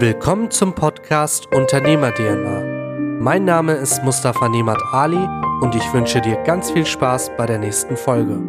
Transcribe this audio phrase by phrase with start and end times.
[0.00, 3.20] Willkommen zum Podcast Unternehmer DNA.
[3.20, 5.24] Mein Name ist Mustafa Nemat Ali
[5.60, 8.42] und ich wünsche dir ganz viel Spaß bei der nächsten Folge.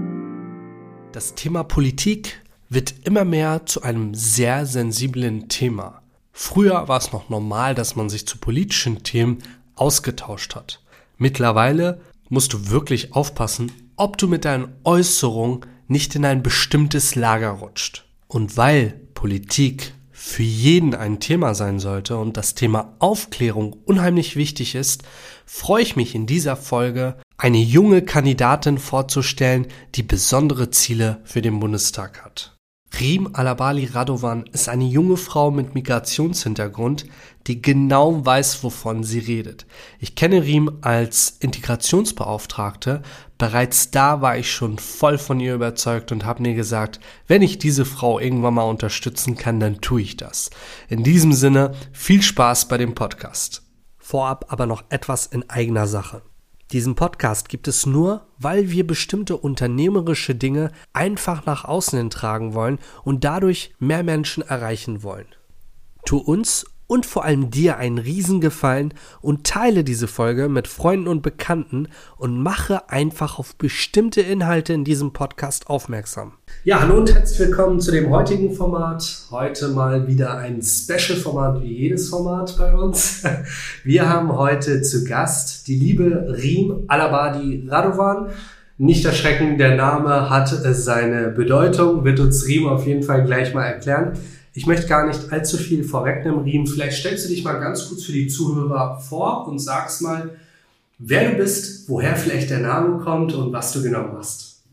[1.12, 6.02] Das Thema Politik wird immer mehr zu einem sehr sensiblen Thema.
[6.32, 9.44] Früher war es noch normal, dass man sich zu politischen Themen
[9.76, 10.82] ausgetauscht hat.
[11.20, 17.52] Mittlerweile musst du wirklich aufpassen, ob du mit deinen Äußerungen nicht in ein bestimmtes Lager
[17.52, 18.06] rutscht.
[18.28, 19.94] Und weil Politik
[20.26, 25.04] für jeden ein Thema sein sollte und das Thema Aufklärung unheimlich wichtig ist,
[25.46, 31.60] freue ich mich in dieser Folge, eine junge Kandidatin vorzustellen, die besondere Ziele für den
[31.60, 32.55] Bundestag hat.
[33.00, 37.06] Rim Alabali Radovan ist eine junge Frau mit Migrationshintergrund,
[37.48, 39.66] die genau weiß, wovon sie redet.
[40.00, 43.02] Ich kenne Rim als Integrationsbeauftragte.
[43.38, 47.58] Bereits da war ich schon voll von ihr überzeugt und habe mir gesagt, wenn ich
[47.58, 50.50] diese Frau irgendwann mal unterstützen kann, dann tue ich das.
[50.88, 53.64] In diesem Sinne, viel Spaß bei dem Podcast.
[53.98, 56.22] Vorab aber noch etwas in eigener Sache.
[56.72, 62.54] Diesen Podcast gibt es nur, weil wir bestimmte unternehmerische Dinge einfach nach außen hin tragen
[62.54, 65.28] wollen und dadurch mehr Menschen erreichen wollen.
[66.06, 71.22] Tu uns und vor allem dir einen Riesengefallen und teile diese Folge mit Freunden und
[71.22, 76.34] Bekannten und mache einfach auf bestimmte Inhalte in diesem Podcast aufmerksam.
[76.64, 79.28] Ja, hallo und herzlich willkommen zu dem heutigen Format.
[79.32, 83.24] Heute mal wieder ein Special-Format wie jedes Format bei uns.
[83.84, 88.30] Wir haben heute zu Gast die liebe Rim Alabadi Radovan.
[88.78, 93.64] Nicht erschrecken, der Name hat seine Bedeutung, wird uns Rim auf jeden Fall gleich mal
[93.64, 94.14] erklären.
[94.56, 96.66] Ich möchte gar nicht allzu viel vorwegnehmen, Riem.
[96.66, 100.38] Vielleicht stellst du dich mal ganz kurz für die Zuhörer vor und sagst mal,
[100.98, 104.64] wer du bist, woher vielleicht der Name kommt und was du genau machst.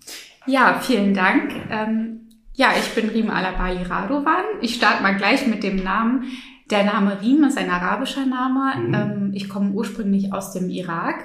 [0.46, 1.52] Ja, vielen Dank.
[1.68, 2.20] Ähm,
[2.54, 4.44] ja, ich bin Riem Alabai Radovan.
[4.60, 6.24] Ich starte mal gleich mit dem Namen.
[6.70, 8.86] Der Name Riem ist ein arabischer Name.
[8.86, 8.94] Mhm.
[8.94, 11.16] Ähm, ich komme ursprünglich aus dem Irak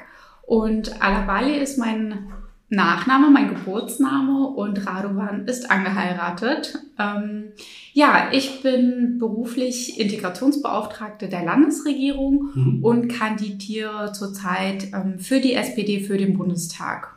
[0.48, 2.32] und Alabali ist mein
[2.70, 6.78] Nachname, mein Geburtsname und Radovan ist angeheiratet.
[7.00, 7.54] Ähm,
[7.94, 12.84] ja, ich bin beruflich Integrationsbeauftragte der Landesregierung mhm.
[12.84, 17.16] und kandidiere zurzeit ähm, für die SPD für den Bundestag.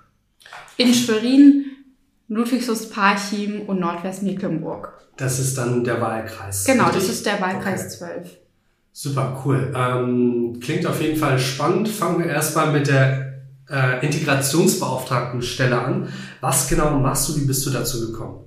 [0.77, 1.65] In Schwerin,
[2.29, 5.01] Ludwigslust-Parchim und Nordwestmecklenburg.
[5.17, 6.65] Das ist dann der Wahlkreis.
[6.65, 7.03] Genau, richtig?
[7.03, 8.21] das ist der Wahlkreis okay.
[8.23, 8.39] 12.
[8.93, 9.73] Super, cool.
[9.77, 11.89] Ähm, klingt auf jeden Fall spannend.
[11.89, 13.30] Fangen wir erstmal mit der
[13.71, 16.09] äh, Integrationsbeauftragtenstelle an.
[16.41, 17.37] Was genau machst du?
[17.37, 18.45] Wie bist du dazu gekommen?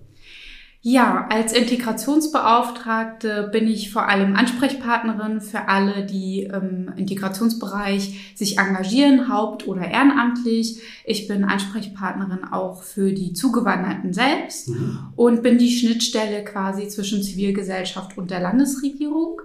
[0.85, 9.33] Ja, als Integrationsbeauftragte bin ich vor allem Ansprechpartnerin für alle, die im Integrationsbereich sich engagieren,
[9.33, 10.81] haupt- oder ehrenamtlich.
[11.05, 15.13] Ich bin Ansprechpartnerin auch für die Zugewanderten selbst mhm.
[15.15, 19.39] und bin die Schnittstelle quasi zwischen Zivilgesellschaft und der Landesregierung.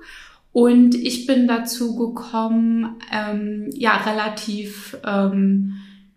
[0.53, 5.75] Und ich bin dazu gekommen, ähm, ja, relativ, ähm,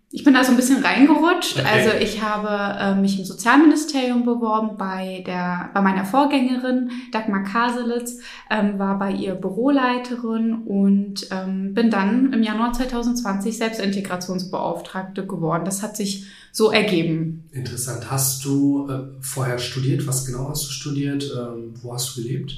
[0.10, 1.60] ich bin da so ein bisschen reingerutscht.
[1.60, 1.68] Okay.
[1.72, 8.20] Also ich habe äh, mich im Sozialministerium beworben bei der, bei meiner Vorgängerin Dagmar Kaselitz,
[8.50, 15.64] ähm, war bei ihr Büroleiterin und ähm, bin dann im Januar 2020 Selbstintegrationsbeauftragte geworden.
[15.66, 17.50] Das hat sich so ergeben.
[17.52, 18.12] Interessant.
[18.12, 20.08] Hast du äh, vorher studiert?
[20.08, 21.24] Was genau hast du studiert?
[21.38, 22.54] Ähm, wo hast du gelebt?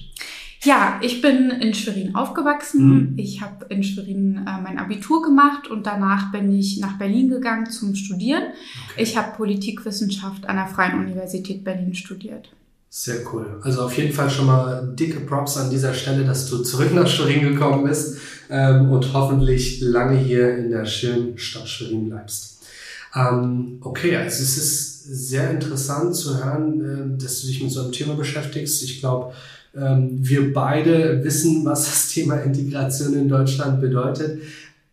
[0.64, 2.86] Ja, ich bin in Schwerin aufgewachsen.
[2.86, 3.14] Mhm.
[3.18, 7.70] Ich habe in Schwerin äh, mein Abitur gemacht und danach bin ich nach Berlin gegangen
[7.70, 8.44] zum Studieren.
[8.92, 9.04] Okay.
[9.04, 12.50] Ich habe Politikwissenschaft an der Freien Universität Berlin studiert.
[12.90, 13.60] Sehr cool.
[13.64, 17.08] Also auf jeden Fall schon mal dicke Props an dieser Stelle, dass du zurück nach
[17.08, 18.20] Schwerin gekommen bist
[18.52, 22.62] ähm, und hoffentlich lange hier in der schönen Stadt Schwerin bleibst.
[23.16, 27.82] Ähm, okay, also es ist sehr interessant zu hören, äh, dass du dich mit so
[27.82, 28.84] einem Thema beschäftigst.
[28.84, 29.34] Ich glaube,
[29.74, 34.42] wir beide wissen, was das Thema Integration in Deutschland bedeutet.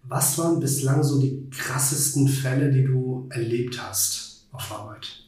[0.09, 5.21] Was waren bislang so die krassesten Fälle, die du erlebt hast auf Arbeit?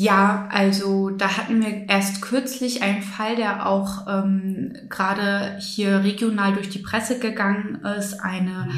[0.00, 6.54] Ja, also da hatten wir erst kürzlich einen Fall, der auch ähm, gerade hier regional
[6.54, 8.20] durch die Presse gegangen ist.
[8.20, 8.68] Eine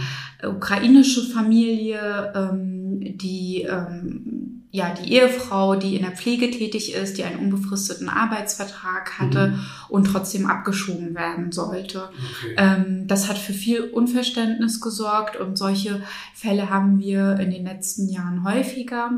[0.43, 0.57] mhm.
[0.57, 4.32] ukrainische Familie, ähm, die ähm,
[4.75, 9.61] ja, die Ehefrau, die in der Pflege tätig ist, die einen unbefristeten Arbeitsvertrag hatte mhm.
[9.91, 12.09] und trotzdem abgeschoben werden sollte.
[12.09, 12.55] Okay.
[12.57, 16.03] Ähm, das hat für viel Unverständnis gesorgt und solche
[16.35, 19.11] Fälle haben wir in den letzten Jahren häufiger.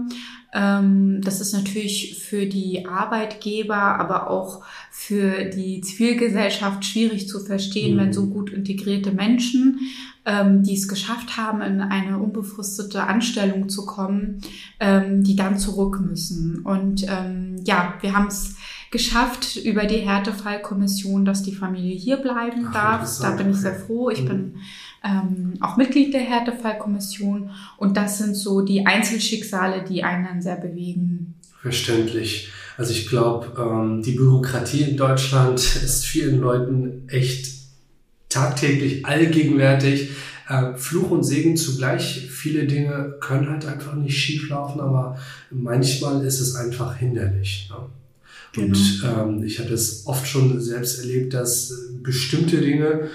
[0.53, 7.95] Ähm, das ist natürlich für die Arbeitgeber, aber auch für die Zivilgesellschaft schwierig zu verstehen,
[7.95, 8.01] mhm.
[8.01, 9.79] wenn so gut integrierte Menschen
[10.27, 14.41] ähm, die es geschafft haben, in eine unbefristete Anstellung zu kommen,
[14.81, 16.61] ähm, die dann zurück müssen.
[16.61, 18.57] Und ähm, ja, wir haben es
[18.91, 23.19] geschafft über die Härtefallkommission, dass die Familie hier bleiben Ach, darf.
[23.21, 24.09] Da bin ich sehr froh.
[24.09, 24.29] Ich mhm.
[24.29, 24.55] bin
[25.05, 30.57] ähm, auch Mitglied der Härtefallkommission und das sind so die Einzelschicksale, die einen dann sehr
[30.57, 31.35] bewegen.
[31.61, 32.51] Verständlich.
[32.77, 37.64] Also ich glaube, ähm, die Bürokratie in Deutschland ist vielen Leuten echt
[38.35, 40.11] tagtäglich allgegenwärtig.
[40.49, 42.29] Äh, Fluch und Segen zugleich.
[42.31, 45.19] Viele Dinge können halt einfach nicht schief laufen, aber
[45.51, 47.71] manchmal ist es einfach hinderlich.
[47.71, 47.77] Ne?
[48.53, 48.67] Genau.
[48.67, 51.73] Und ähm, ich hatte es oft schon selbst erlebt, dass
[52.03, 53.09] bestimmte Dinge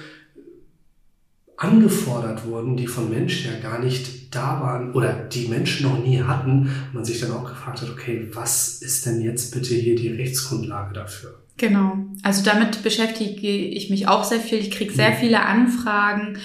[1.56, 6.22] angefordert wurden, die von Menschen ja gar nicht da waren oder die Menschen noch nie
[6.22, 10.10] hatten, man sich dann auch gefragt hat, okay, was ist denn jetzt bitte hier die
[10.10, 11.36] Rechtsgrundlage dafür?
[11.60, 14.60] Genau, also damit beschäftige ich mich auch sehr viel.
[14.60, 15.16] Ich kriege sehr mhm.
[15.20, 16.38] viele Anfragen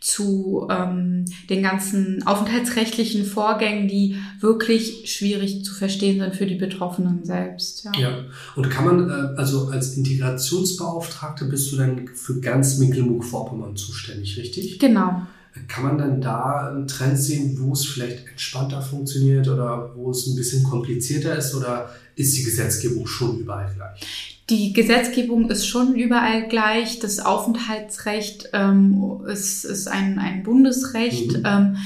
[0.00, 7.24] zu ähm, den ganzen aufenthaltsrechtlichen Vorgängen, die wirklich schwierig zu verstehen sind für die Betroffenen
[7.24, 7.84] selbst.
[7.84, 8.24] Ja, ja.
[8.56, 14.80] und kann man, äh, also als Integrationsbeauftragte bist du dann für ganz Mecklenburg-Vorpommern zuständig, richtig?
[14.80, 15.22] Genau.
[15.68, 20.26] Kann man dann da einen Trend sehen, wo es vielleicht entspannter funktioniert oder wo es
[20.26, 24.31] ein bisschen komplizierter ist oder ist die Gesetzgebung schon überall gleich?
[24.50, 26.98] Die Gesetzgebung ist schon überall gleich.
[26.98, 31.38] Das Aufenthaltsrecht ähm, ist, ist ein, ein Bundesrecht.
[31.38, 31.44] Mhm.
[31.44, 31.76] Ähm,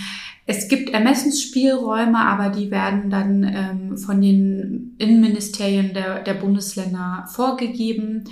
[0.46, 8.24] es gibt Ermessensspielräume, aber die werden dann ähm, von den Innenministerien der, der Bundesländer vorgegeben.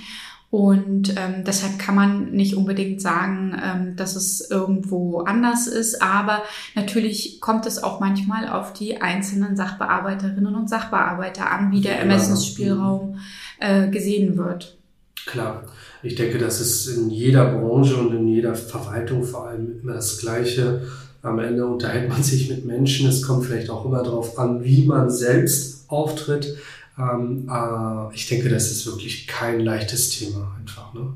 [0.54, 6.00] Und ähm, deshalb kann man nicht unbedingt sagen, ähm, dass es irgendwo anders ist.
[6.00, 6.44] Aber
[6.76, 13.18] natürlich kommt es auch manchmal auf die einzelnen Sachbearbeiterinnen und Sachbearbeiter an, wie der Ermessensspielraum
[13.58, 14.78] äh, gesehen wird.
[15.26, 15.64] Klar.
[16.04, 20.18] Ich denke, das ist in jeder Branche und in jeder Verwaltung vor allem immer das
[20.18, 20.82] Gleiche.
[21.22, 23.08] Am Ende unterhält man sich mit Menschen.
[23.08, 26.56] Es kommt vielleicht auch immer darauf an, wie man selbst auftritt.
[26.98, 30.94] Ähm, äh, ich denke, das ist wirklich kein leichtes Thema einfach.
[30.94, 31.12] Ne?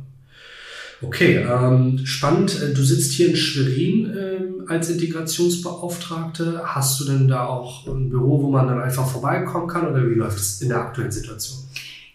[1.00, 2.60] Okay, ähm, spannend.
[2.74, 6.62] Du sitzt hier in Schwerin ähm, als Integrationsbeauftragte.
[6.64, 10.14] Hast du denn da auch ein Büro, wo man dann einfach vorbeikommen kann oder wie
[10.14, 11.58] läuft es in der aktuellen Situation?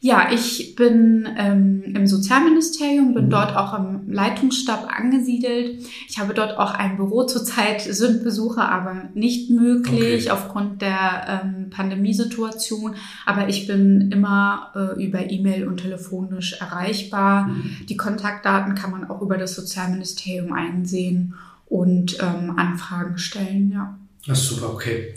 [0.06, 3.30] Ja, ich bin ähm, im Sozialministerium, bin mhm.
[3.30, 5.82] dort auch im Leitungsstab angesiedelt.
[6.10, 7.24] Ich habe dort auch ein Büro.
[7.24, 10.30] Zurzeit sind Besuche aber nicht möglich okay.
[10.30, 12.96] aufgrund der ähm, Pandemiesituation.
[13.26, 17.48] Aber ich bin immer äh, über E-Mail und telefonisch erreichbar.
[17.48, 17.86] Mhm.
[17.88, 21.36] Die Kontaktdaten kann man auch über das Sozialministerium einsehen
[21.68, 23.72] und ähm, Anfragen stellen.
[23.72, 23.98] Ja.
[24.28, 25.16] Das ist super, okay.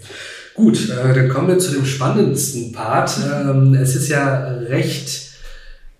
[0.56, 3.18] Gut, äh, dann kommen wir zu dem spannendsten Part.
[3.30, 5.32] Ähm, es ist ja recht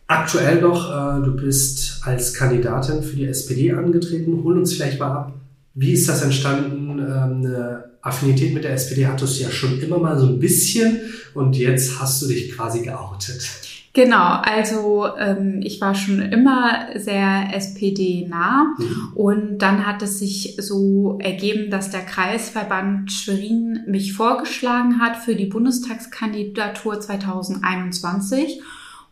[0.06, 0.90] aktuell noch.
[0.90, 4.42] Äh, du bist als Kandidatin für die SPD angetreten.
[4.42, 5.34] Hol uns vielleicht mal ab.
[5.74, 6.98] Wie ist das entstanden?
[6.98, 11.00] Ähm, eine Affinität mit der SPD hattest du ja schon immer mal so ein bisschen
[11.34, 13.46] und jetzt hast du dich quasi geoutet.
[13.96, 19.12] Genau, also ähm, ich war schon immer sehr SPD-nah mhm.
[19.14, 25.34] und dann hat es sich so ergeben, dass der Kreisverband Schwerin mich vorgeschlagen hat für
[25.34, 28.60] die Bundestagskandidatur 2021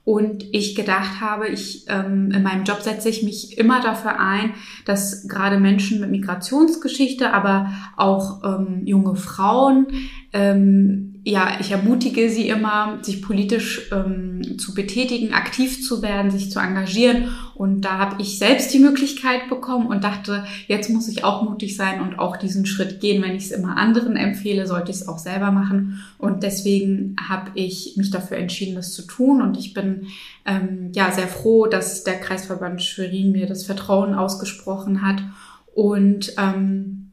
[0.05, 4.53] und ich gedacht habe, ich ähm, in meinem Job setze ich mich immer dafür ein,
[4.85, 9.87] dass gerade Menschen mit Migrationsgeschichte, aber auch ähm, junge Frauen
[10.35, 16.51] ähm, ja, ich ermutige sie immer, sich politisch ähm, zu betätigen, aktiv zu werden, sich
[16.51, 17.31] zu engagieren.
[17.55, 21.77] Und da habe ich selbst die Möglichkeit bekommen und dachte, jetzt muss ich auch mutig
[21.77, 23.23] sein und auch diesen Schritt gehen.
[23.23, 26.03] Wenn ich es immer anderen empfehle, sollte ich es auch selber machen.
[26.19, 29.41] Und deswegen habe ich mich dafür entschieden, das zu tun.
[29.41, 30.09] Und ich bin
[30.45, 35.23] ähm, ja sehr froh, dass der Kreisverband Schwerin mir das Vertrauen ausgesprochen hat.
[35.75, 37.04] Und ähm,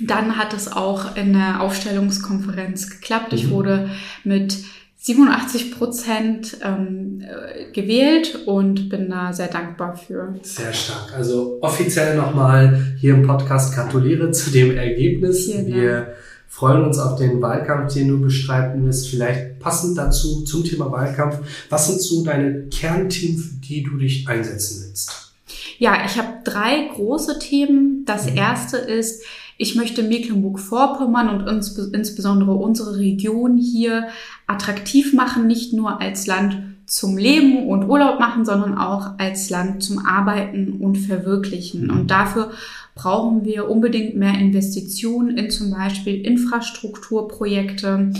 [0.00, 3.32] dann hat es auch in der Aufstellungskonferenz geklappt.
[3.32, 3.50] Ich mhm.
[3.50, 3.90] wurde
[4.24, 4.58] mit
[5.02, 10.34] 87 Prozent ähm, äh, gewählt und bin da sehr dankbar für.
[10.42, 11.14] Sehr stark.
[11.16, 15.46] Also offiziell nochmal hier im Podcast gratuliere zu dem Ergebnis.
[15.46, 16.08] Vielen Wir Dank.
[16.48, 19.08] freuen uns auf den Wahlkampf, den du bestreiten wirst.
[19.08, 21.38] Vielleicht passend dazu zum Thema Wahlkampf.
[21.70, 25.32] Was sind so deine Kernthemen, für die du dich einsetzen willst?
[25.78, 28.04] Ja, ich habe drei große Themen.
[28.04, 28.36] Das mhm.
[28.36, 29.24] erste ist,
[29.60, 34.08] ich möchte Mecklenburg-Vorpommern und uns, insbesondere unsere Region hier
[34.46, 39.82] attraktiv machen, nicht nur als Land zum Leben und Urlaub machen, sondern auch als Land
[39.82, 41.84] zum Arbeiten und Verwirklichen.
[41.84, 41.90] Mhm.
[41.90, 42.52] Und dafür
[42.94, 48.14] brauchen wir unbedingt mehr Investitionen in zum Beispiel Infrastrukturprojekte.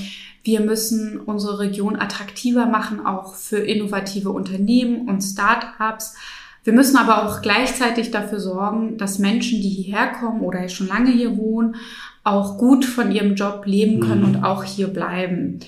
[0.44, 6.16] Wir müssen unsere Region attraktiver machen, auch für innovative Unternehmen und Start-ups.
[6.64, 11.10] Wir müssen aber auch gleichzeitig dafür sorgen, dass Menschen, die hierher kommen oder schon lange
[11.10, 11.76] hier wohnen,
[12.22, 14.26] auch gut von ihrem Job leben können mhm.
[14.26, 15.60] und auch hier bleiben.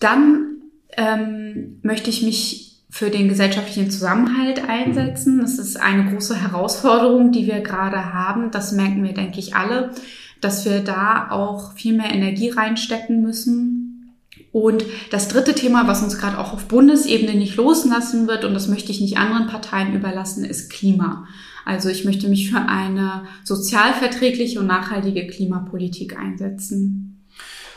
[0.00, 0.56] Dann
[0.96, 5.40] ähm, möchte ich mich für den gesellschaftlichen Zusammenhalt einsetzen.
[5.40, 8.50] Das ist eine große Herausforderung, die wir gerade haben.
[8.50, 9.92] Das merken wir, denke ich, alle,
[10.40, 13.77] dass wir da auch viel mehr Energie reinstecken müssen.
[14.50, 18.68] Und das dritte Thema, was uns gerade auch auf Bundesebene nicht loslassen wird, und das
[18.68, 21.26] möchte ich nicht anderen Parteien überlassen, ist Klima.
[21.64, 27.18] Also ich möchte mich für eine sozialverträgliche und nachhaltige Klimapolitik einsetzen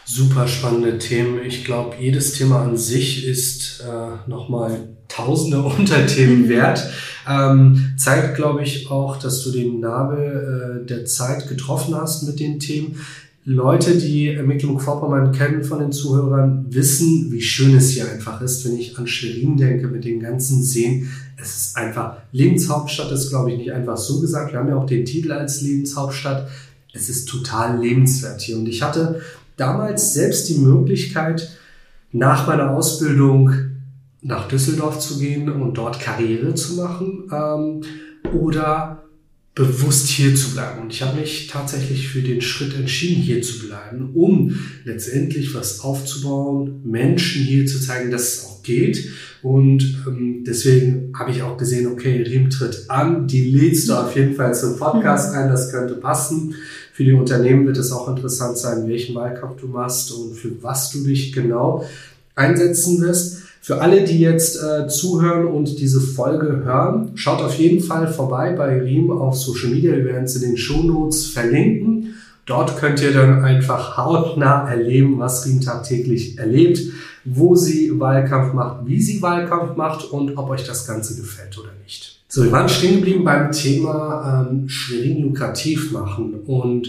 [0.05, 1.39] super spannende Themen.
[1.45, 6.89] Ich glaube, jedes Thema an sich ist äh, nochmal tausende Unterthemen wert.
[7.27, 12.39] Ähm, zeigt, glaube ich, auch, dass du den Nabel äh, der Zeit getroffen hast mit
[12.39, 12.99] den Themen.
[13.43, 18.77] Leute, die Mecklenburg-Vorpommern kennen von den Zuhörern, wissen, wie schön es hier einfach ist, wenn
[18.77, 21.09] ich an Schwerin denke mit den ganzen Seen.
[21.41, 24.51] Es ist einfach, Lebenshauptstadt ist, glaube ich, nicht einfach so gesagt.
[24.51, 26.49] Wir haben ja auch den Titel als Lebenshauptstadt.
[26.93, 28.57] Es ist total lebenswert hier.
[28.57, 29.21] Und ich hatte
[29.57, 31.57] damals selbst die Möglichkeit,
[32.11, 33.51] nach meiner Ausbildung
[34.21, 37.81] nach Düsseldorf zu gehen und dort Karriere zu machen ähm,
[38.39, 39.03] oder
[39.53, 40.81] bewusst hier zu bleiben.
[40.81, 45.81] Und ich habe mich tatsächlich für den Schritt entschieden, hier zu bleiben, um letztendlich was
[45.81, 49.09] aufzubauen, Menschen hier zu zeigen, dass es auch geht.
[49.41, 54.15] Und ähm, deswegen habe ich auch gesehen, okay, Riem tritt an, die lädst du auf
[54.15, 56.55] jeden Fall zum Podcast ein, das könnte passen.
[56.93, 60.91] Für die Unternehmen wird es auch interessant sein, welchen Wahlkampf du machst und für was
[60.91, 61.83] du dich genau
[62.35, 63.43] einsetzen wirst.
[63.63, 68.53] Für alle, die jetzt äh, zuhören und diese Folge hören, schaut auf jeden Fall vorbei
[68.53, 69.95] bei Riem auf Social Media.
[69.95, 72.15] Wir werden es in den Shownotes verlinken.
[72.47, 76.81] Dort könnt ihr dann einfach hautnah erleben, was Riem tagtäglich erlebt,
[77.23, 81.69] wo sie Wahlkampf macht, wie sie Wahlkampf macht und ob euch das Ganze gefällt oder
[81.83, 82.19] nicht.
[82.27, 86.33] So, wir waren stehen geblieben beim Thema ähm, Schwerin lukrativ machen.
[86.45, 86.87] Und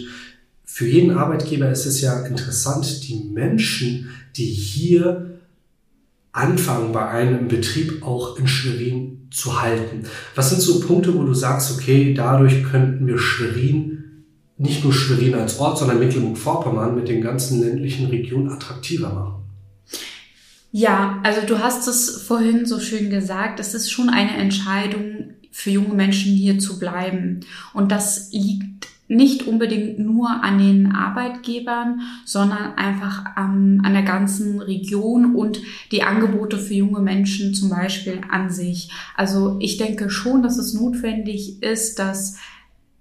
[0.65, 5.32] für jeden Arbeitgeber ist es ja interessant, die Menschen, die hier
[6.33, 10.05] anfangen bei einem Betrieb auch in Schwerin zu halten.
[10.35, 14.25] Was sind so Punkte, wo du sagst, okay, dadurch könnten wir Schwerin,
[14.57, 19.43] nicht nur Schwerin als Ort, sondern Mecklenburg-Vorpommern mit den ganzen ländlichen Regionen attraktiver machen?
[20.71, 25.71] Ja, also du hast es vorhin so schön gesagt, es ist schon eine Entscheidung für
[25.71, 27.41] junge Menschen hier zu bleiben.
[27.75, 34.61] Und das liegt nicht unbedingt nur an den Arbeitgebern, sondern einfach ähm, an der ganzen
[34.61, 38.91] Region und die Angebote für junge Menschen zum Beispiel an sich.
[39.17, 42.39] Also ich denke schon, dass es notwendig ist, dass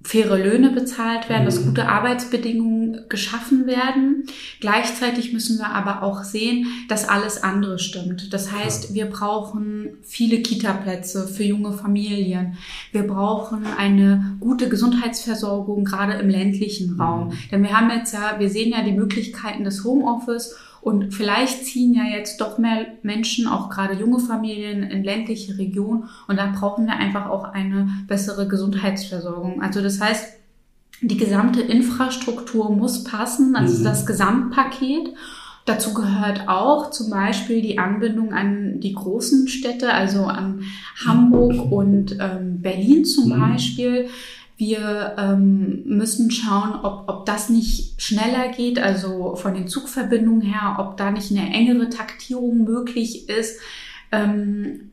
[0.04, 1.66] faire Löhne bezahlt werden, dass mhm.
[1.66, 4.26] gute Arbeitsbedingungen geschaffen werden.
[4.60, 8.34] Gleichzeitig müssen wir aber auch sehen, dass alles andere stimmt.
[8.34, 12.58] Das heißt, wir brauchen viele Kita-Plätze für junge Familien.
[12.92, 17.28] Wir brauchen eine gute Gesundheitsversorgung, gerade im ländlichen Raum.
[17.28, 17.34] Mhm.
[17.52, 21.94] Denn wir haben jetzt ja, wir sehen ja die Möglichkeiten des Homeoffice und vielleicht ziehen
[21.94, 26.06] ja jetzt doch mehr Menschen, auch gerade junge Familien, in ländliche Regionen.
[26.28, 29.62] Und da brauchen wir einfach auch eine bessere Gesundheitsversorgung.
[29.62, 30.34] Also das heißt,
[31.02, 33.84] die gesamte Infrastruktur muss passen, also mhm.
[33.84, 35.14] das Gesamtpaket.
[35.66, 40.64] Dazu gehört auch zum Beispiel die Anbindung an die großen Städte, also an
[41.06, 43.40] Hamburg und ähm, Berlin zum mhm.
[43.40, 44.08] Beispiel.
[44.62, 50.76] Wir ähm, müssen schauen, ob, ob das nicht schneller geht, also von den Zugverbindungen her,
[50.78, 53.60] ob da nicht eine engere Taktierung möglich ist,
[54.12, 54.92] ähm,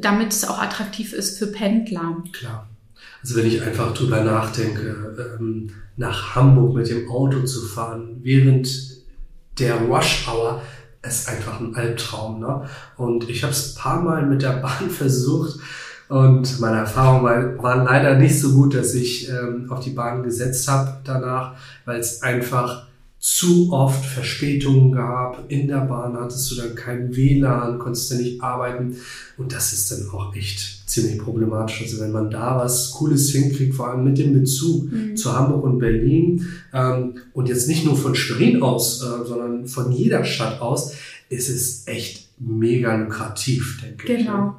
[0.00, 2.22] damit es auch attraktiv ist für Pendler.
[2.32, 2.68] Klar.
[3.20, 8.68] Also wenn ich einfach drüber nachdenke, ähm, nach Hamburg mit dem Auto zu fahren, während
[9.58, 10.62] der Rush Hour,
[11.02, 12.38] ist einfach ein Albtraum.
[12.38, 12.68] Ne?
[12.96, 15.58] Und ich habe es ein paar Mal mit der Bahn versucht
[16.08, 20.22] und meine Erfahrungen war, waren leider nicht so gut, dass ich ähm, auf die Bahn
[20.22, 22.88] gesetzt habe danach, weil es einfach
[23.18, 25.50] zu oft Verspätungen gab.
[25.50, 28.96] In der Bahn hattest du dann kein WLAN, konntest du nicht arbeiten.
[29.36, 31.82] Und das ist dann auch echt ziemlich problematisch.
[31.82, 35.16] Also wenn man da was Cooles hinkriegt, vor allem mit dem Bezug mhm.
[35.16, 39.90] zu Hamburg und Berlin ähm, und jetzt nicht nur von Schwerin aus, äh, sondern von
[39.90, 40.94] jeder Stadt aus,
[41.28, 44.20] ist es echt mega lukrativ, denke genau.
[44.20, 44.26] ich.
[44.26, 44.56] Genau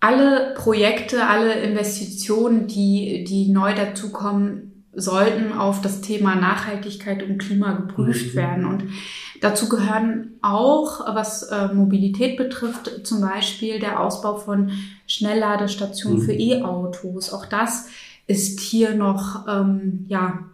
[0.00, 7.72] alle Projekte, alle Investitionen, die, die neu dazukommen, sollten auf das Thema Nachhaltigkeit und Klima
[7.72, 8.38] geprüft mhm.
[8.38, 8.64] werden.
[8.64, 8.84] Und
[9.42, 14.70] dazu gehören auch, was äh, Mobilität betrifft, zum Beispiel der Ausbau von
[15.06, 16.24] Schnellladestationen mhm.
[16.24, 17.32] für E-Autos.
[17.32, 17.88] Auch das
[18.26, 20.44] ist hier noch, ähm, ja,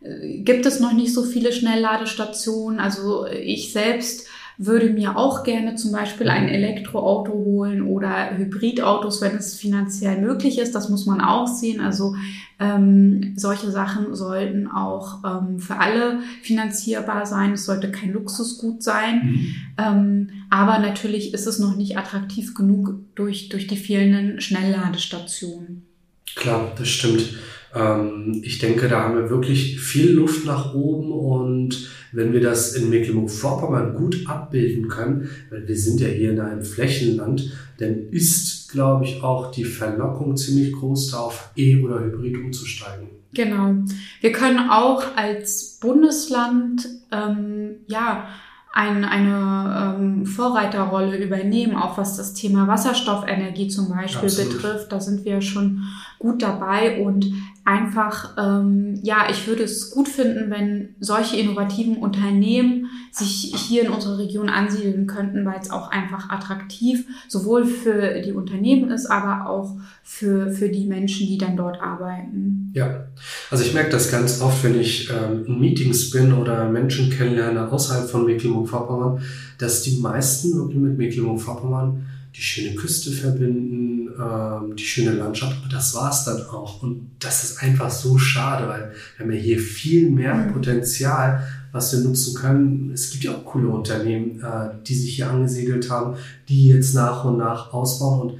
[0.00, 2.80] äh, gibt es noch nicht so viele Schnellladestationen.
[2.80, 4.26] Also ich selbst
[4.64, 10.58] würde mir auch gerne zum Beispiel ein Elektroauto holen oder Hybridautos, wenn es finanziell möglich
[10.58, 10.74] ist.
[10.74, 11.80] Das muss man auch sehen.
[11.80, 12.14] Also
[12.60, 17.52] ähm, solche Sachen sollten auch ähm, für alle finanzierbar sein.
[17.52, 19.22] Es sollte kein Luxusgut sein.
[19.24, 19.54] Mhm.
[19.78, 25.86] Ähm, aber natürlich ist es noch nicht attraktiv genug durch, durch die fehlenden Schnellladestationen.
[26.34, 27.34] Klar, das stimmt.
[27.74, 32.74] Ähm, ich denke, da haben wir wirklich viel Luft nach oben und wenn wir das
[32.74, 38.70] in Mecklenburg-Vorpommern gut abbilden können, weil wir sind ja hier in einem Flächenland, dann ist,
[38.70, 43.08] glaube ich, auch die Verlockung ziemlich groß, da auf E- oder Hybrid umzusteigen.
[43.34, 43.74] Genau.
[44.20, 48.28] Wir können auch als Bundesland ähm, ja
[48.74, 54.54] ein, eine ähm, Vorreiterrolle übernehmen, auch was das Thema Wasserstoffenergie zum Beispiel Absolut.
[54.54, 54.92] betrifft.
[54.92, 55.82] Da sind wir schon
[56.18, 57.32] gut dabei und
[57.64, 63.90] einfach, ähm, ja, ich würde es gut finden, wenn solche innovativen Unternehmen sich hier in
[63.90, 69.48] unserer Region ansiedeln könnten, weil es auch einfach attraktiv sowohl für die Unternehmen ist, aber
[69.48, 72.72] auch für, für die Menschen, die dann dort arbeiten.
[72.74, 73.06] Ja,
[73.50, 77.70] also ich merke das ganz oft, wenn ich ähm, in Meetings bin oder Menschen kennenlerne
[77.70, 79.22] außerhalb von Mecklenburg-Vorpommern,
[79.58, 85.68] dass die meisten wirklich mit Mecklenburg-Vorpommern die schöne Küste verbinden, ähm, die schöne Landschaft, aber
[85.70, 86.82] das war's dann auch.
[86.82, 90.52] Und das ist einfach so schade, weil wir haben ja hier viel mehr mhm.
[90.52, 92.90] Potenzial, was wir nutzen können.
[92.92, 96.16] Es gibt ja auch coole Unternehmen, äh, die sich hier angesiedelt haben,
[96.48, 98.30] die jetzt nach und nach ausbauen.
[98.30, 98.38] Und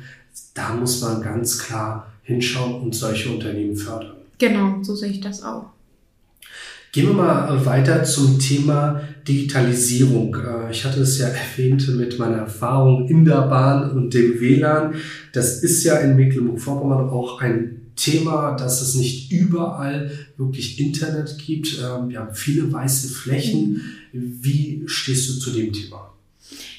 [0.55, 4.17] da muss man ganz klar hinschauen und solche Unternehmen fördern.
[4.39, 5.72] Genau, so sehe ich das auch.
[6.93, 10.37] Gehen wir mal weiter zum Thema Digitalisierung.
[10.37, 14.95] Äh, ich hatte es ja erwähnt mit meiner Erfahrung in der Bahn und dem WLAN.
[15.33, 21.79] Das ist ja in Mecklenburg-Vorpommern auch ein Thema, dass es nicht überall wirklich Internet gibt.
[21.83, 23.81] Ähm, wir haben viele weiße Flächen.
[24.13, 26.13] Wie stehst du zu dem Thema?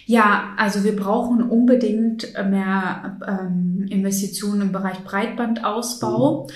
[0.06, 6.44] Ja, also wir brauchen unbedingt mehr ähm, Investitionen im Bereich Breitbandausbau.
[6.44, 6.54] Mhm.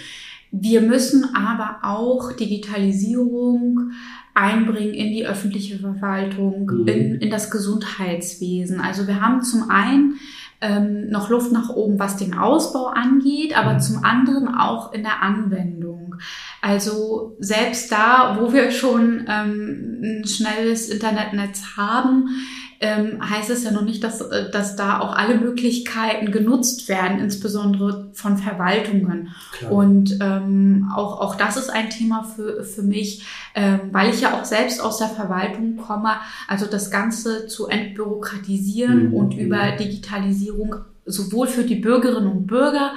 [0.51, 3.91] Wir müssen aber auch Digitalisierung
[4.33, 6.87] einbringen in die öffentliche Verwaltung, mhm.
[6.87, 8.79] in, in das Gesundheitswesen.
[8.79, 10.19] Also wir haben zum einen
[10.61, 13.79] ähm, noch Luft nach oben, was den Ausbau angeht, aber mhm.
[13.79, 16.15] zum anderen auch in der Anwendung.
[16.61, 22.29] Also selbst da, wo wir schon ähm, ein schnelles Internetnetz haben,
[22.79, 27.19] ähm, heißt es ja noch nicht, dass, äh, dass da auch alle Möglichkeiten genutzt werden,
[27.19, 29.29] insbesondere von Verwaltungen.
[29.53, 29.71] Klar.
[29.71, 34.39] Und ähm, auch, auch das ist ein Thema für, für mich, ähm, weil ich ja
[34.39, 36.11] auch selbst aus der Verwaltung komme,
[36.47, 39.13] also das Ganze zu entbürokratisieren mhm.
[39.13, 42.91] und über Digitalisierung sowohl für die Bürgerinnen und Bürger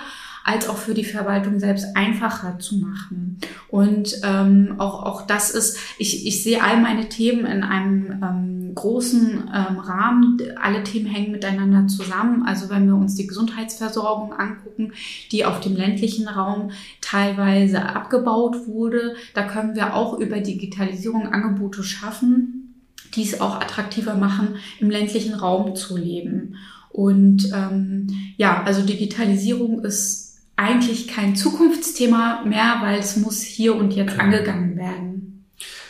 [0.45, 3.39] als auch für die Verwaltung selbst einfacher zu machen.
[3.69, 8.75] Und ähm, auch, auch das ist, ich, ich sehe all meine Themen in einem ähm,
[8.75, 10.39] großen ähm, Rahmen.
[10.61, 12.45] Alle Themen hängen miteinander zusammen.
[12.47, 14.93] Also wenn wir uns die Gesundheitsversorgung angucken,
[15.31, 21.83] die auf dem ländlichen Raum teilweise abgebaut wurde, da können wir auch über Digitalisierung Angebote
[21.83, 22.75] schaffen,
[23.15, 26.57] die es auch attraktiver machen, im ländlichen Raum zu leben.
[26.91, 30.30] Und ähm, ja, also Digitalisierung ist
[30.61, 34.25] eigentlich kein Zukunftsthema mehr, weil es muss hier und jetzt genau.
[34.25, 35.45] angegangen werden.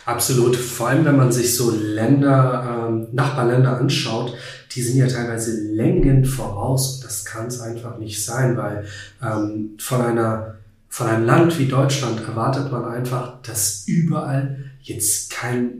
[0.05, 0.55] Absolut.
[0.55, 4.33] Vor allem, wenn man sich so Länder, ähm, Nachbarländer anschaut,
[4.73, 7.01] die sind ja teilweise Längen voraus.
[7.01, 8.85] Das kann es einfach nicht sein, weil
[9.21, 10.55] ähm, von einer
[10.91, 15.71] von einem Land wie Deutschland erwartet man einfach, dass überall jetzt kein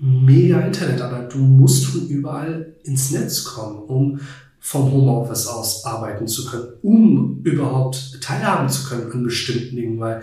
[0.00, 4.20] mega Internet, aber du musst von überall ins Netz kommen, um
[4.64, 10.22] vom Homeoffice aus arbeiten zu können, um überhaupt teilhaben zu können an bestimmten Dingen, weil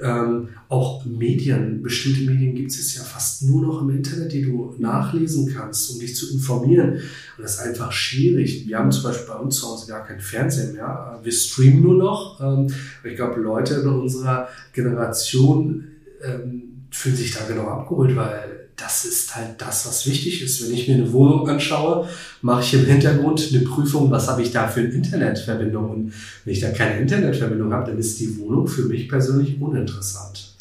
[0.00, 4.74] ähm, auch Medien, bestimmte Medien gibt es ja fast nur noch im Internet, die du
[4.78, 6.94] nachlesen kannst, um dich zu informieren.
[6.94, 8.66] Und das ist einfach schwierig.
[8.66, 11.20] Wir haben zum Beispiel bei uns zu Hause gar kein Fernsehen mehr.
[11.22, 12.40] Wir streamen nur noch.
[12.40, 12.72] Ähm,
[13.04, 15.88] ich glaube, Leute in unserer Generation
[16.24, 20.64] ähm, fühlen sich da genau abgeholt, weil das ist halt das, was wichtig ist.
[20.64, 22.08] Wenn ich mir eine Wohnung anschaue,
[22.42, 25.90] mache ich im Hintergrund eine Prüfung, was habe ich da für eine Internetverbindung.
[25.90, 26.12] Und
[26.44, 30.54] wenn ich da keine Internetverbindung habe, dann ist die Wohnung für mich persönlich uninteressant.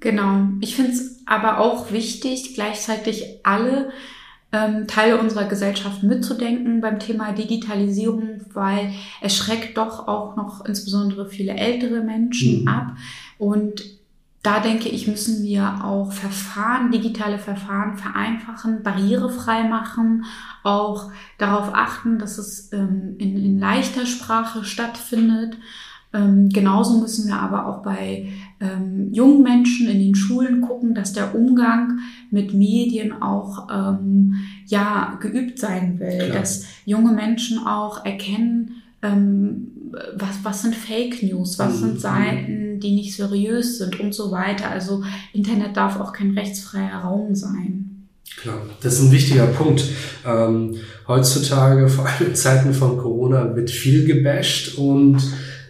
[0.00, 0.48] Genau.
[0.60, 3.90] Ich finde es aber auch wichtig, gleichzeitig alle
[4.52, 8.92] ähm, Teile unserer Gesellschaft mitzudenken beim Thema Digitalisierung, weil
[9.22, 12.68] es schreckt doch auch noch insbesondere viele ältere Menschen mhm.
[12.68, 12.96] ab.
[13.38, 13.82] Und
[14.44, 20.26] da denke ich, müssen wir auch Verfahren, digitale Verfahren vereinfachen, barrierefrei machen,
[20.62, 25.56] auch darauf achten, dass es ähm, in, in leichter Sprache stattfindet.
[26.12, 28.28] Ähm, genauso müssen wir aber auch bei
[28.60, 34.34] ähm, jungen Menschen in den Schulen gucken, dass der Umgang mit Medien auch ähm,
[34.66, 36.40] ja geübt sein will, Klar.
[36.40, 39.68] dass junge Menschen auch erkennen, ähm,
[40.16, 41.80] was, was sind Fake News, was mhm.
[41.80, 44.70] sind Seiten, die nicht seriös sind und so weiter.
[44.70, 48.08] Also Internet darf auch kein rechtsfreier Raum sein.
[48.36, 49.84] Klar, das ist ein wichtiger Punkt.
[50.26, 50.76] Ähm,
[51.08, 55.18] heutzutage, vor allem in Zeiten von Corona, wird viel gebasht und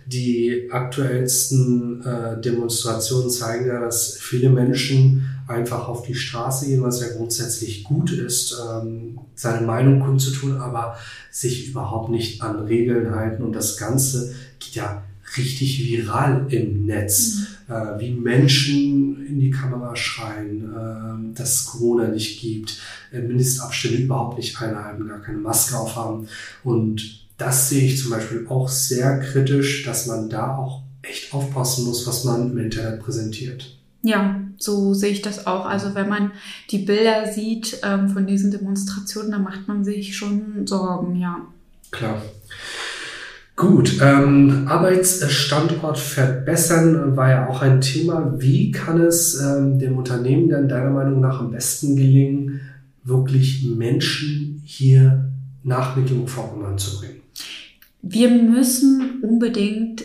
[0.07, 7.01] die aktuellsten äh, Demonstrationen zeigen ja, dass viele Menschen einfach auf die Straße gehen, was
[7.01, 10.97] ja grundsätzlich gut ist, ähm, seine Meinung kundzutun, aber
[11.31, 13.43] sich überhaupt nicht an Regeln halten.
[13.43, 15.03] Und das Ganze geht ja
[15.37, 17.75] richtig viral im Netz, mhm.
[17.75, 22.81] äh, wie Menschen in die Kamera schreien, äh, dass es Corona nicht gibt,
[23.13, 26.29] äh, Mindestabstände überhaupt nicht einhalten, gar keine Maske aufhaben.
[26.63, 31.85] Und das sehe ich zum Beispiel auch sehr kritisch, dass man da auch echt aufpassen
[31.87, 33.77] muss, was man im Internet präsentiert.
[34.03, 35.65] Ja, so sehe ich das auch.
[35.65, 36.33] Also wenn man
[36.71, 41.41] die Bilder sieht ähm, von diesen Demonstrationen, dann macht man sich schon Sorgen, ja.
[41.91, 42.23] Klar.
[43.57, 48.35] Gut, ähm, Arbeitsstandort verbessern war ja auch ein Thema.
[48.39, 52.61] Wie kann es ähm, dem Unternehmen denn deiner Meinung nach am besten gelingen,
[53.05, 55.31] wirklich Menschen hier
[55.63, 57.21] nach Mecklenburg-Vorpommern zu bringen?
[58.03, 60.03] Wir müssen unbedingt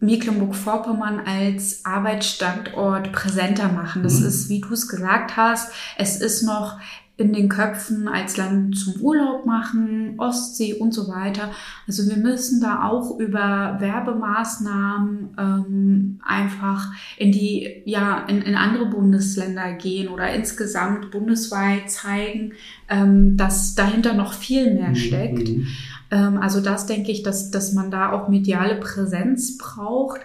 [0.00, 4.02] Mecklenburg-Vorpommern als Arbeitsstandort präsenter machen.
[4.02, 4.26] Das mhm.
[4.26, 6.78] ist, wie du es gesagt hast, es ist noch
[7.20, 11.50] in den Köpfen als Land zum Urlaub machen, Ostsee und so weiter.
[11.86, 18.86] Also wir müssen da auch über Werbemaßnahmen ähm, einfach in die, ja, in, in andere
[18.86, 22.52] Bundesländer gehen oder insgesamt bundesweit zeigen,
[22.88, 24.96] ähm, dass dahinter noch viel mehr mhm.
[24.96, 25.48] steckt.
[25.48, 25.66] Mhm.
[26.10, 30.20] Ähm, also das denke ich, dass, dass man da auch mediale Präsenz braucht.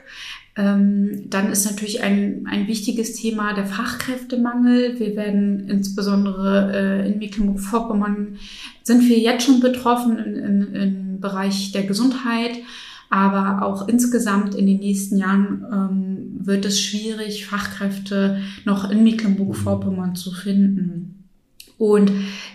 [0.57, 4.97] Ähm, dann ist natürlich ein, ein wichtiges Thema der Fachkräftemangel.
[4.99, 8.37] Wir werden insbesondere äh, in Mecklenburg-Vorpommern
[8.83, 12.59] sind wir jetzt schon betroffen in, in, im Bereich der Gesundheit.
[13.09, 20.15] Aber auch insgesamt in den nächsten Jahren ähm, wird es schwierig, Fachkräfte noch in Mecklenburg-Vorpommern
[20.15, 21.25] zu finden.
[21.77, 22.11] Und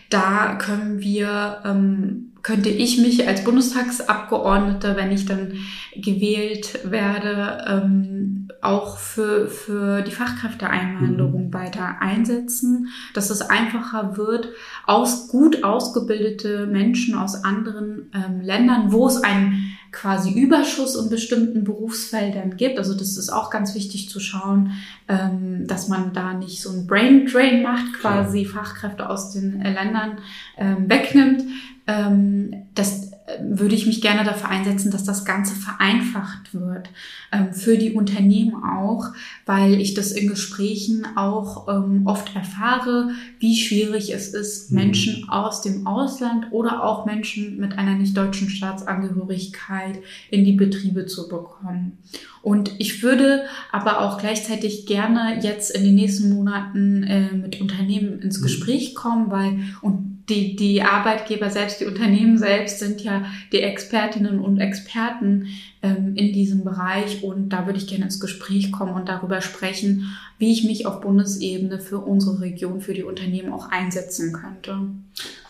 [0.09, 5.53] da können wir ähm, könnte ich mich als Bundestagsabgeordnete, wenn ich dann
[5.95, 11.55] gewählt werde, ähm, auch für, für die Fachkräfteeinwanderung mhm.
[11.55, 14.49] weiter einsetzen, dass es einfacher wird,
[14.87, 21.65] aus gut ausgebildete Menschen aus anderen ähm, Ländern, wo es einen quasi Überschuss in bestimmten
[21.65, 22.79] Berufsfeldern gibt.
[22.79, 24.73] Also das ist auch ganz wichtig zu schauen,
[25.09, 28.45] ähm, dass man da nicht so ein Brain Drain macht, quasi.
[28.45, 30.19] Fachkräfte aus den äh, Ländern
[30.57, 31.45] ähm, wegnimmt,
[31.87, 33.10] ähm, das
[33.43, 36.91] würde ich mich gerne dafür einsetzen, dass das Ganze vereinfacht wird
[37.33, 39.13] ähm, für die Unternehmen auch,
[39.47, 44.79] weil ich das in Gesprächen auch ähm, oft erfahre, wie schwierig es ist, mhm.
[44.79, 49.99] Menschen aus dem Ausland oder auch Menschen mit einer nicht deutschen Staatsangehörigkeit
[50.31, 51.99] in die Betriebe zu bekommen.
[52.43, 58.21] Und ich würde aber auch gleichzeitig gerne jetzt in den nächsten Monaten äh, mit Unternehmen
[58.21, 58.45] ins mhm.
[58.45, 64.39] Gespräch kommen, weil und die, die Arbeitgeber selbst, die Unternehmen selbst sind ja die Expertinnen
[64.39, 65.49] und Experten
[65.83, 67.23] ähm, in diesem Bereich.
[67.25, 71.01] Und da würde ich gerne ins Gespräch kommen und darüber sprechen, wie ich mich auf
[71.01, 74.79] Bundesebene für unsere Region, für die Unternehmen auch einsetzen könnte.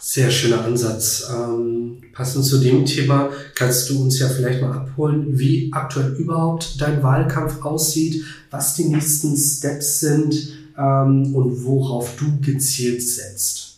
[0.00, 1.30] Sehr schöner Ansatz.
[1.30, 6.80] Ähm, passend zu dem Thema kannst du uns ja vielleicht mal abholen, wie aktuell überhaupt
[6.80, 10.34] dein Wahlkampf aussieht, was die nächsten Steps sind
[10.78, 13.69] ähm, und worauf du gezielt setzt.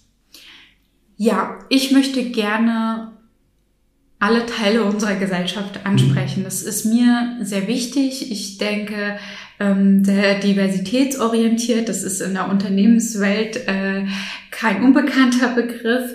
[1.24, 3.12] Ja, ich möchte gerne
[4.18, 6.42] alle Teile unserer Gesellschaft ansprechen.
[6.42, 8.32] Das ist mir sehr wichtig.
[8.32, 9.20] Ich denke,
[9.60, 14.04] ähm, sehr diversitätsorientiert, das ist in der Unternehmenswelt äh,
[14.50, 16.10] kein unbekannter Begriff.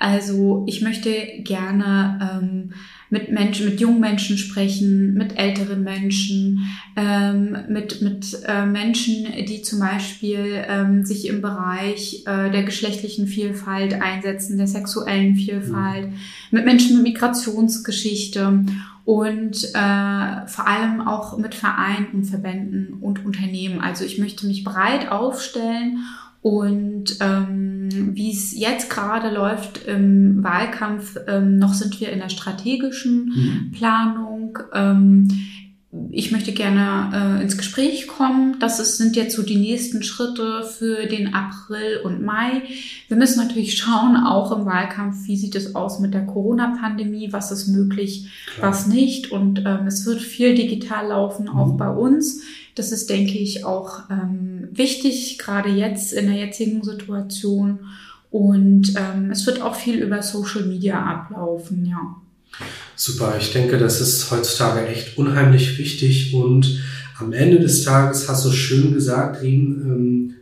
[0.00, 1.10] Also ich möchte
[1.40, 2.72] gerne ähm,
[3.10, 9.60] mit Menschen, mit jungen Menschen sprechen, mit älteren Menschen, ähm, mit, mit äh, Menschen, die
[9.60, 16.14] zum Beispiel ähm, sich im Bereich äh, der geschlechtlichen Vielfalt einsetzen, der sexuellen Vielfalt, mhm.
[16.50, 18.64] mit Menschen mit Migrationsgeschichte
[19.04, 23.82] und äh, vor allem auch mit Vereinen und Verbänden und Unternehmen.
[23.82, 25.98] Also ich möchte mich breit aufstellen
[26.42, 32.30] und ähm, wie es jetzt gerade läuft im Wahlkampf, ähm, noch sind wir in der
[32.30, 33.72] strategischen mhm.
[33.72, 34.58] Planung.
[34.72, 35.28] Ähm,
[36.12, 38.56] ich möchte gerne äh, ins Gespräch kommen.
[38.60, 42.62] Das ist, sind jetzt so die nächsten Schritte für den April und Mai.
[43.08, 47.50] Wir müssen natürlich schauen, auch im Wahlkampf, wie sieht es aus mit der Corona-Pandemie, was
[47.50, 48.70] ist möglich, Klar.
[48.70, 49.32] was nicht.
[49.32, 51.76] Und ähm, es wird viel digital laufen, auch mhm.
[51.76, 52.40] bei uns.
[52.80, 57.80] Das ist, denke ich, auch ähm, wichtig, gerade jetzt in der jetzigen Situation.
[58.30, 62.16] Und ähm, es wird auch viel über Social Media ablaufen, ja.
[62.96, 66.80] Super, ich denke, das ist heutzutage echt unheimlich wichtig und
[67.18, 70.34] am Ende des Tages hast du schön gesagt, Rien, ähm,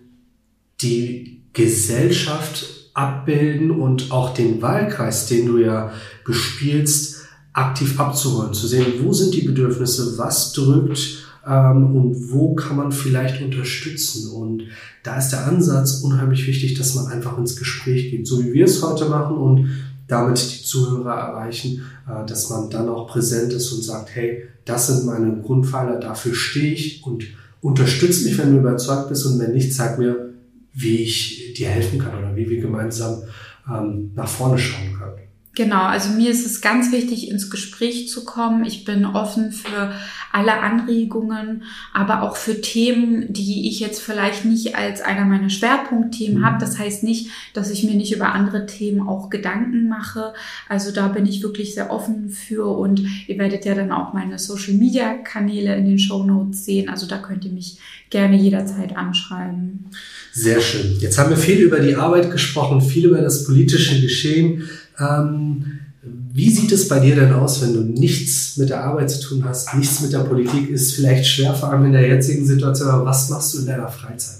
[0.80, 5.92] die Gesellschaft abbilden und auch den Wahlkreis, den du ja
[6.24, 7.16] bespielst,
[7.52, 12.92] aktiv abzuholen, zu sehen, wo sind die Bedürfnisse, was drückt ähm, und wo kann man
[12.92, 14.30] vielleicht unterstützen.
[14.30, 14.64] Und
[15.02, 18.64] da ist der Ansatz unheimlich wichtig, dass man einfach ins Gespräch geht, so wie wir
[18.64, 19.70] es heute machen und
[20.06, 24.88] damit die Zuhörer erreichen, äh, dass man dann auch präsent ist und sagt, hey, das
[24.88, 27.24] sind meine Grundpfeiler, dafür stehe ich und
[27.60, 30.34] unterstütze mich, wenn du überzeugt bist und wenn nicht, zeig mir,
[30.72, 33.22] wie ich dir helfen kann oder wie wir gemeinsam
[33.68, 35.27] ähm, nach vorne schauen können.
[35.58, 38.64] Genau, also mir ist es ganz wichtig, ins Gespräch zu kommen.
[38.64, 39.90] Ich bin offen für
[40.32, 46.42] alle Anregungen, aber auch für Themen, die ich jetzt vielleicht nicht als einer meiner Schwerpunktthemen
[46.42, 46.44] mhm.
[46.44, 46.58] habe.
[46.60, 50.32] Das heißt nicht, dass ich mir nicht über andere Themen auch Gedanken mache.
[50.68, 54.38] Also da bin ich wirklich sehr offen für und ihr werdet ja dann auch meine
[54.38, 56.88] Social-Media-Kanäle in den Show Notes sehen.
[56.88, 57.78] Also da könnt ihr mich
[58.10, 59.86] gerne jederzeit anschreiben.
[60.32, 60.98] Sehr schön.
[61.00, 64.68] Jetzt haben wir viel über die Arbeit gesprochen, viel über das politische Geschehen.
[64.98, 65.64] Ähm,
[66.02, 69.44] wie sieht es bei dir denn aus, wenn du nichts mit der Arbeit zu tun
[69.44, 73.06] hast, nichts mit der Politik, ist vielleicht schwer, vor allem in der jetzigen Situation, aber
[73.06, 74.37] was machst du in deiner Freizeit?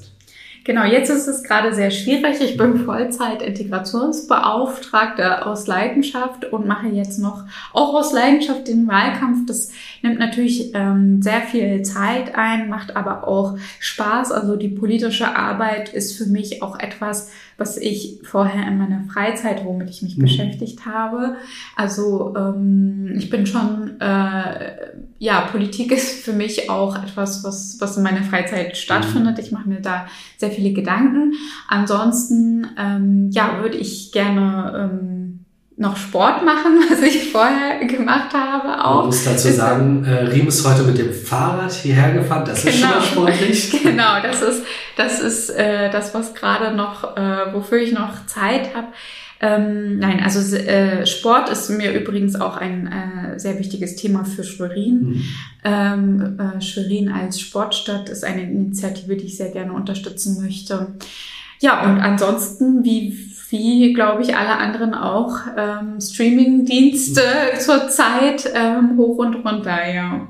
[0.68, 2.42] Genau, jetzt ist es gerade sehr schwierig.
[2.42, 9.46] Ich bin Vollzeit-Integrationsbeauftragte aus Leidenschaft und mache jetzt noch auch aus Leidenschaft den Wahlkampf.
[9.46, 14.30] Das nimmt natürlich ähm, sehr viel Zeit ein, macht aber auch Spaß.
[14.30, 19.64] Also die politische Arbeit ist für mich auch etwas, was ich vorher in meiner Freizeit,
[19.64, 20.22] womit ich mich mhm.
[20.22, 21.36] beschäftigt habe.
[21.76, 24.76] Also ähm, ich bin schon, äh,
[25.18, 29.38] ja, Politik ist für mich auch etwas, was, was in meiner Freizeit stattfindet.
[29.38, 29.42] Mhm.
[29.42, 31.34] Ich mache mir da sehr viele Gedanken.
[31.68, 35.44] Ansonsten, ähm, ja, würde ich gerne ähm,
[35.76, 38.84] noch Sport machen, was ich vorher gemacht habe.
[38.84, 38.96] Auch.
[38.96, 42.44] Man muss dazu sagen, äh, Riem ist heute mit dem Fahrrad hierher gefahren.
[42.44, 42.72] Das genau.
[42.72, 43.04] ist schon mal genau.
[43.04, 43.82] sportlich.
[43.82, 44.62] Genau, das ist
[44.96, 48.88] das, ist, äh, das was gerade noch, äh, wofür ich noch Zeit habe.
[49.40, 54.42] Ähm, nein, also äh, Sport ist mir übrigens auch ein äh, sehr wichtiges Thema für
[54.42, 55.00] Schwerin.
[55.00, 55.24] Mhm.
[55.64, 60.94] Ähm, äh, Schwerin als Sportstadt ist eine Initiative, die ich sehr gerne unterstützen möchte.
[61.60, 63.16] Ja, und ansonsten, wie,
[63.50, 67.60] wie glaube ich, alle anderen auch, ähm, Streaming-Dienste mhm.
[67.60, 70.28] zurzeit ähm, hoch und runter, ja.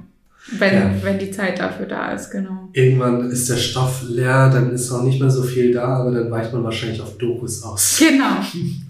[0.51, 0.91] Wenn, ja.
[1.03, 2.69] wenn die Zeit dafür da ist, genau.
[2.73, 6.31] Irgendwann ist der Stoff leer, dann ist auch nicht mehr so viel da, aber dann
[6.31, 8.03] weicht man wahrscheinlich auf Dokus aus.
[8.09, 8.41] Genau,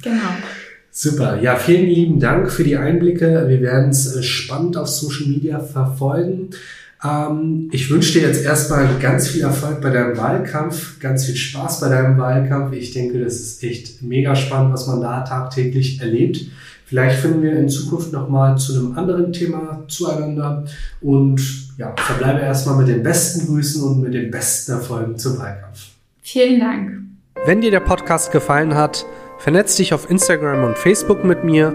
[0.02, 0.30] genau.
[0.90, 1.40] Super.
[1.40, 3.44] Ja, vielen lieben Dank für die Einblicke.
[3.46, 6.50] Wir werden es äh, spannend auf Social Media verfolgen.
[7.04, 11.80] Ähm, ich wünsche dir jetzt erstmal ganz viel Erfolg bei deinem Wahlkampf, ganz viel Spaß
[11.80, 12.74] bei deinem Wahlkampf.
[12.74, 16.46] Ich denke, das ist echt mega spannend, was man da tagtäglich erlebt.
[16.88, 20.64] Vielleicht finden wir in Zukunft nochmal zu einem anderen Thema zueinander
[21.02, 21.38] und
[21.76, 25.88] ja, verbleibe erstmal mit den besten Grüßen und mit den besten Erfolgen zum Wahlkampf.
[26.22, 26.92] Vielen Dank.
[27.44, 29.04] Wenn dir der Podcast gefallen hat,
[29.36, 31.74] vernetz dich auf Instagram und Facebook mit mir,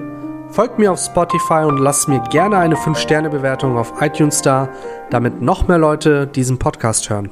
[0.49, 4.67] folg mir auf Spotify und lass mir gerne eine 5-Sterne-Bewertung auf iTunes da,
[5.11, 7.29] damit noch mehr Leute diesen Podcast hören.